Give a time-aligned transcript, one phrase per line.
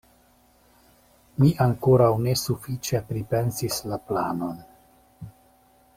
[1.43, 4.59] Mi ankoraŭ ne sufiĉe pripensis la planon.